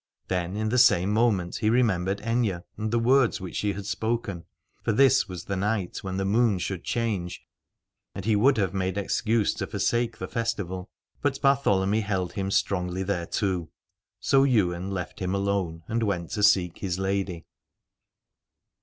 [0.29, 4.45] Then in the same moment he remembered Aithne and the words which she had spoken:
[4.81, 7.43] for this was the night when the moon should change.
[8.15, 10.89] And he would have made excuse to forsake the festival:
[11.21, 13.69] but Bartholomy held him strongly thereto.
[14.19, 17.45] So Ywain left him alone and went to seek his lady.